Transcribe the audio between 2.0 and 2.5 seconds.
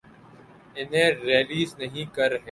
کر رہے۔